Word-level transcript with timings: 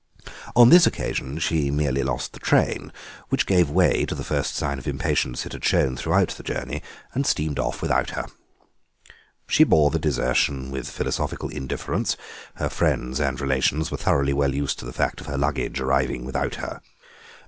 On 0.55 0.69
this 0.69 0.87
occasion 0.87 1.37
she 1.37 1.69
merely 1.69 2.01
lost 2.01 2.33
the 2.33 2.39
train, 2.39 2.91
which 3.29 3.45
gave 3.45 3.69
way 3.69 4.03
to 4.07 4.15
the 4.15 4.23
first 4.23 4.55
sign 4.55 4.79
of 4.79 4.87
impatience 4.87 5.45
it 5.45 5.51
had 5.53 5.63
shown 5.63 5.95
throughout 5.95 6.29
the 6.29 6.41
journey, 6.41 6.81
and 7.13 7.23
steamed 7.23 7.59
off 7.59 7.83
without 7.83 8.09
her. 8.09 8.25
She 9.47 9.63
bore 9.63 9.91
the 9.91 9.99
desertion 9.99 10.71
with 10.71 10.89
philosophical 10.89 11.49
indifference; 11.49 12.17
her 12.55 12.69
friends 12.71 13.19
and 13.19 13.39
relations 13.39 13.91
were 13.91 13.97
thoroughly 13.97 14.33
well 14.33 14.55
used 14.55 14.79
to 14.79 14.85
the 14.85 14.91
fact 14.93 15.21
of 15.21 15.27
her 15.27 15.37
luggage 15.37 15.79
arriving 15.79 16.25
without 16.25 16.55
her. 16.55 16.81